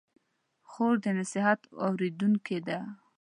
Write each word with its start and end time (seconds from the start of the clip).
خور 0.69 0.93
د 1.03 1.05
نصیحت 1.19 1.59
اورېدونکې 1.85 2.57
ده. 2.67 2.79